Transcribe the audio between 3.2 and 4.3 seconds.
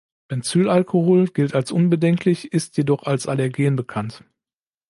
Allergen bekannt.